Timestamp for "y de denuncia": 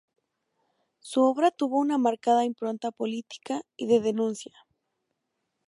3.77-4.51